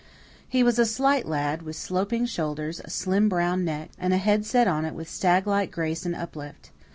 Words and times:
He 0.49 0.63
was 0.63 0.79
a 0.79 0.85
slight 0.87 1.27
lad, 1.27 1.61
with 1.61 1.75
sloping 1.75 2.25
shoulders, 2.25 2.81
a 2.83 2.89
slim 2.89 3.29
brown 3.29 3.63
neck, 3.63 3.91
and 3.99 4.13
a 4.15 4.17
head 4.17 4.47
set 4.47 4.67
on 4.67 4.83
it 4.83 4.95
with 4.95 5.07
stag 5.07 5.45
like 5.45 5.69
grace 5.69 6.07
and 6.07 6.15
uplift. 6.15 6.71